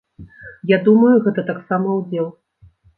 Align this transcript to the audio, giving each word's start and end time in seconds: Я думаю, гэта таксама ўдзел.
Я 0.75 0.79
думаю, 0.89 1.13
гэта 1.27 1.47
таксама 1.53 1.87
ўдзел. 2.03 2.37